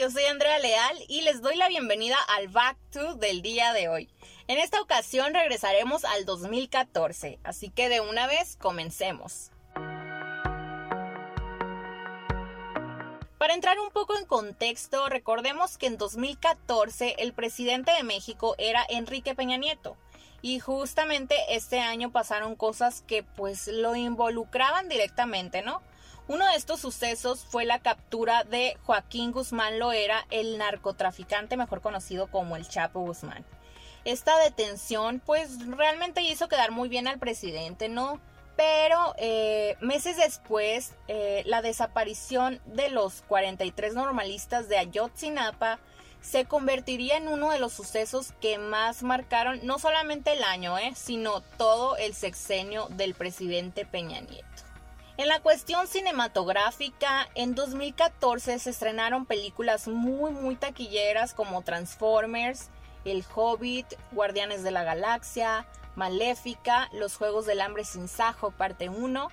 [0.00, 3.90] yo soy Andrea Leal y les doy la bienvenida al Back to del día de
[3.90, 4.08] hoy.
[4.48, 9.50] En esta ocasión regresaremos al 2014, así que de una vez comencemos.
[13.36, 18.86] Para entrar un poco en contexto, recordemos que en 2014 el presidente de México era
[18.88, 19.98] Enrique Peña Nieto
[20.40, 25.82] y justamente este año pasaron cosas que pues lo involucraban directamente, ¿no?
[26.30, 32.28] Uno de estos sucesos fue la captura de Joaquín Guzmán Loera, el narcotraficante mejor conocido
[32.28, 33.44] como el Chapo Guzmán.
[34.04, 38.20] Esta detención pues realmente hizo quedar muy bien al presidente, ¿no?
[38.54, 45.80] Pero eh, meses después, eh, la desaparición de los 43 normalistas de Ayotzinapa
[46.20, 50.92] se convertiría en uno de los sucesos que más marcaron no solamente el año, eh,
[50.94, 54.59] sino todo el sexenio del presidente Peña Nieto.
[55.20, 62.70] En la cuestión cinematográfica, en 2014 se estrenaron películas muy muy taquilleras como Transformers,
[63.04, 69.28] El Hobbit, Guardianes de la Galaxia, Maléfica, Los Juegos del Hambre sin Sajo, parte 1,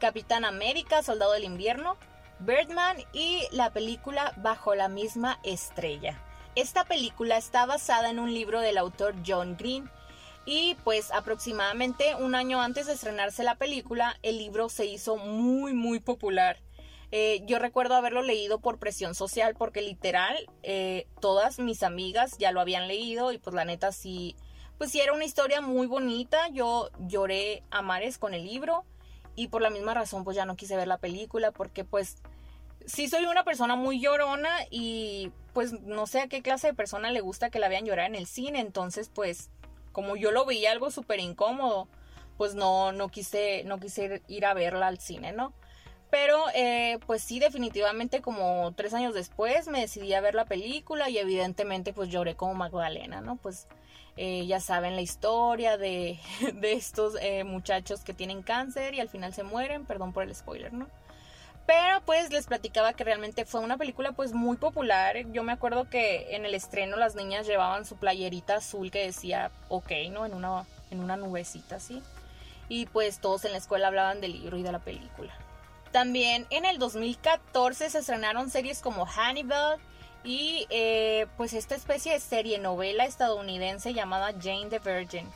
[0.00, 1.96] Capitán América, Soldado del Invierno,
[2.40, 6.20] Birdman y la película Bajo la misma estrella.
[6.56, 9.88] Esta película está basada en un libro del autor John Green
[10.44, 15.74] y pues aproximadamente un año antes de estrenarse la película, el libro se hizo muy,
[15.74, 16.58] muy popular.
[17.10, 22.52] Eh, yo recuerdo haberlo leído por presión social porque literal eh, todas mis amigas ya
[22.52, 24.36] lo habían leído y pues la neta sí,
[24.76, 26.48] pues sí era una historia muy bonita.
[26.50, 28.84] Yo lloré a mares con el libro
[29.36, 32.16] y por la misma razón pues ya no quise ver la película porque pues
[32.84, 37.10] sí soy una persona muy llorona y pues no sé a qué clase de persona
[37.10, 39.50] le gusta que la vean llorar en el cine, entonces pues
[39.98, 41.88] como yo lo veía algo súper incómodo,
[42.36, 45.52] pues no, no quise, no quise ir a verla al cine, ¿no?
[46.08, 51.10] Pero eh, pues sí, definitivamente como tres años después me decidí a ver la película
[51.10, 53.38] y evidentemente pues lloré como Magdalena, ¿no?
[53.38, 53.66] Pues
[54.16, 56.20] eh, ya saben la historia de,
[56.54, 60.32] de estos eh, muchachos que tienen cáncer y al final se mueren, perdón por el
[60.32, 60.86] spoiler, ¿no?
[61.68, 65.16] Pero pues les platicaba que realmente fue una película pues muy popular.
[65.32, 69.50] Yo me acuerdo que en el estreno las niñas llevaban su playerita azul que decía
[69.68, 70.24] ok, ¿no?
[70.24, 72.02] En una, en una nubecita así.
[72.70, 75.34] Y pues todos en la escuela hablaban del libro y de la película.
[75.92, 79.78] También en el 2014 se estrenaron series como Hannibal
[80.24, 85.28] y eh, pues esta especie de serie novela estadounidense llamada Jane the Virgin.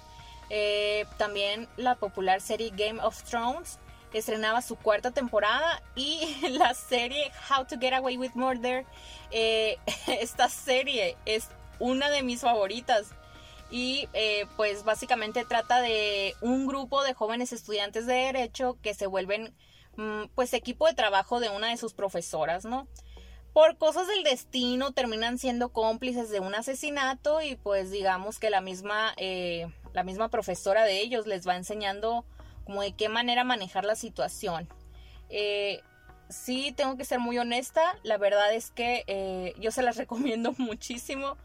[0.49, 3.79] Eh, también la popular serie Game of Thrones
[4.19, 8.85] estrenaba su cuarta temporada y la serie How to Get Away with Murder.
[9.31, 13.09] Eh, esta serie es una de mis favoritas
[13.71, 19.07] y eh, pues básicamente trata de un grupo de jóvenes estudiantes de derecho que se
[19.07, 19.55] vuelven
[19.97, 22.87] mm, pues equipo de trabajo de una de sus profesoras, ¿no?
[23.55, 28.61] Por cosas del destino terminan siendo cómplices de un asesinato y pues digamos que la
[28.61, 32.25] misma, eh, la misma profesora de ellos les va enseñando
[32.65, 34.69] como de qué manera manejar la situación.
[35.29, 35.81] Eh,
[36.29, 40.55] sí, tengo que ser muy honesta, la verdad es que eh, yo se las recomiendo
[40.59, 41.37] muchísimo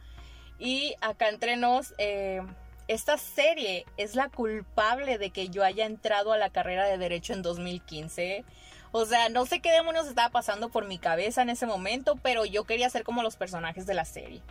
[0.59, 2.41] y acá entre nos, eh,
[2.87, 7.33] esta serie es la culpable de que yo haya entrado a la carrera de derecho
[7.33, 8.45] en 2015.
[8.93, 12.45] O sea, no sé qué demonios estaba pasando por mi cabeza en ese momento, pero
[12.45, 14.41] yo quería ser como los personajes de la serie.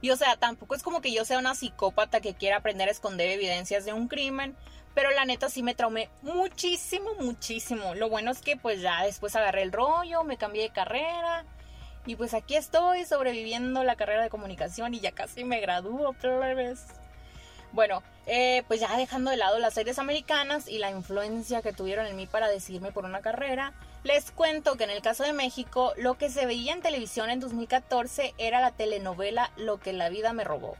[0.00, 2.92] Y o sea, tampoco es como que yo sea una psicópata que quiera aprender a
[2.92, 4.56] esconder evidencias de un crimen,
[4.94, 7.94] pero la neta sí me traumé muchísimo, muchísimo.
[7.94, 11.44] Lo bueno es que pues ya después agarré el rollo, me cambié de carrera.
[12.06, 16.54] Y pues aquí estoy sobreviviendo la carrera de comunicación y ya casi me gradúo otra
[16.54, 16.86] vez.
[17.72, 22.06] Bueno, eh, pues ya dejando de lado las series americanas y la influencia que tuvieron
[22.06, 23.72] en mí para decidirme por una carrera,
[24.04, 27.40] les cuento que en el caso de México lo que se veía en televisión en
[27.40, 30.76] 2014 era la telenovela Lo que la vida me robó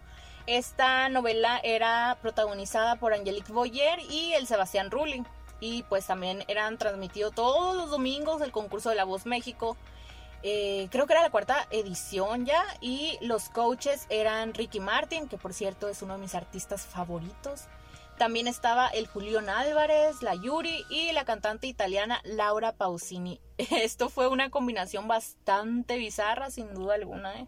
[0.46, 5.24] esta novela era protagonizada por Angelique Boyer y el Sebastián Rulli.
[5.60, 9.76] Y pues también eran transmitidos todos los domingos el concurso de La Voz México.
[10.42, 12.62] Eh, creo que era la cuarta edición ya.
[12.82, 17.62] Y los coaches eran Ricky Martin, que por cierto es uno de mis artistas favoritos.
[18.18, 23.40] También estaba el Julián Álvarez, la Yuri y la cantante italiana Laura Pausini.
[23.58, 27.34] Esto fue una combinación bastante bizarra, sin duda alguna.
[27.40, 27.46] ¿eh?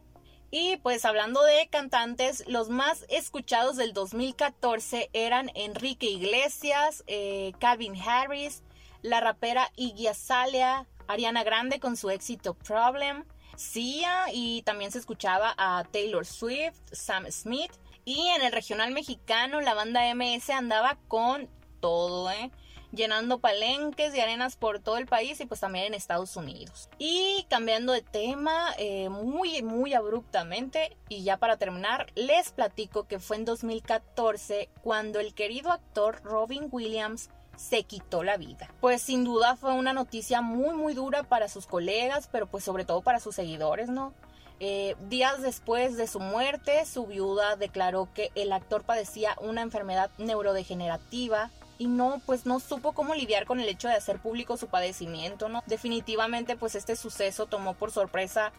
[0.51, 7.97] Y pues hablando de cantantes, los más escuchados del 2014 eran Enrique Iglesias, eh, Calvin
[8.01, 8.63] Harris,
[9.03, 13.25] la rapera Iggy Azalea, Ariana Grande con su éxito Problem,
[13.57, 17.73] Sia y también se escuchaba a Taylor Swift, Sam Smith.
[18.09, 21.49] Y en el regional mexicano la banda MS andaba con
[21.81, 22.53] todo, ¿eh?
[22.93, 26.89] llenando palenques y arenas por todo el país y pues también en Estados Unidos.
[26.99, 33.19] Y cambiando de tema eh, muy, muy abruptamente y ya para terminar, les platico que
[33.19, 38.71] fue en 2014 cuando el querido actor Robin Williams se quitó la vida.
[38.81, 42.85] Pues sin duda fue una noticia muy muy dura para sus colegas, pero pues sobre
[42.85, 44.15] todo para sus seguidores, ¿no?
[44.59, 50.11] Eh, días después de su muerte, su viuda declaró que el actor padecía una enfermedad
[50.17, 54.69] neurodegenerativa y no, pues no supo cómo lidiar con el hecho de hacer público su
[54.69, 55.63] padecimiento, ¿no?
[55.67, 58.51] Definitivamente, pues este suceso tomó por sorpresa,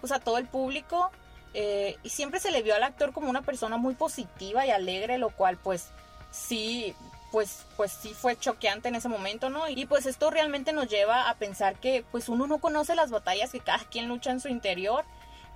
[0.00, 1.10] pues a todo el público
[1.54, 5.18] eh, y siempre se le vio al actor como una persona muy positiva y alegre,
[5.18, 5.90] lo cual, pues
[6.32, 6.96] sí,
[7.30, 9.68] pues, pues sí fue choqueante en ese momento, ¿no?
[9.68, 13.52] Y pues esto realmente nos lleva a pensar que, pues uno no conoce las batallas
[13.52, 15.04] que cada quien lucha en su interior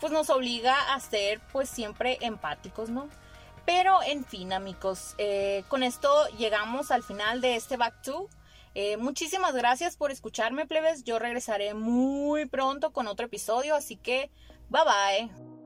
[0.01, 3.09] pues nos obliga a ser pues siempre empáticos, ¿no?
[3.65, 6.09] Pero en fin, amigos, eh, con esto
[6.39, 8.29] llegamos al final de este Back to.
[8.75, 11.05] Eh, muchísimas gracias por escucharme, plebes.
[11.05, 14.31] Yo regresaré muy pronto con otro episodio, así que
[14.71, 15.58] bye bye.